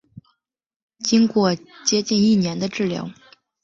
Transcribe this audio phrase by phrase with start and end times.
[0.97, 1.53] 经过
[1.85, 3.11] 接近一年的治疗